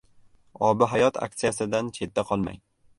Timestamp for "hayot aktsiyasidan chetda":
0.95-2.29